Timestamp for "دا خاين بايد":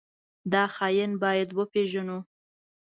0.51-1.49